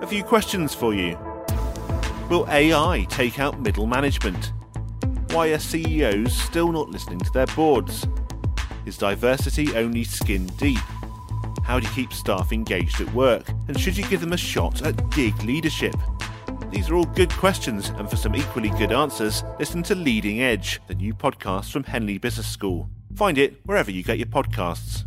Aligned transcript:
A 0.00 0.06
few 0.06 0.22
questions 0.22 0.74
for 0.74 0.94
you. 0.94 1.18
Will 2.30 2.46
AI 2.48 3.04
take 3.10 3.40
out 3.40 3.60
middle 3.60 3.86
management? 3.86 4.52
Why 5.32 5.48
are 5.48 5.58
CEOs 5.58 6.32
still 6.32 6.70
not 6.70 6.88
listening 6.88 7.18
to 7.18 7.32
their 7.32 7.48
boards? 7.48 8.06
Is 8.86 8.96
diversity 8.96 9.74
only 9.74 10.04
skin 10.04 10.46
deep? 10.56 10.78
How 11.64 11.80
do 11.80 11.86
you 11.88 11.92
keep 11.94 12.12
staff 12.12 12.52
engaged 12.52 13.00
at 13.00 13.12
work? 13.12 13.48
And 13.66 13.78
should 13.78 13.96
you 13.96 14.04
give 14.04 14.20
them 14.20 14.32
a 14.32 14.36
shot 14.36 14.82
at 14.82 15.10
gig 15.10 15.42
leadership? 15.42 15.96
These 16.70 16.90
are 16.90 16.94
all 16.94 17.04
good 17.04 17.30
questions, 17.30 17.88
and 17.88 18.08
for 18.08 18.16
some 18.16 18.36
equally 18.36 18.70
good 18.70 18.92
answers, 18.92 19.42
listen 19.58 19.82
to 19.82 19.96
Leading 19.96 20.40
Edge, 20.40 20.80
the 20.86 20.94
new 20.94 21.12
podcast 21.12 21.72
from 21.72 21.82
Henley 21.82 22.18
Business 22.18 22.46
School. 22.46 22.88
Find 23.16 23.36
it 23.36 23.60
wherever 23.64 23.90
you 23.90 24.04
get 24.04 24.18
your 24.18 24.26
podcasts. 24.26 25.04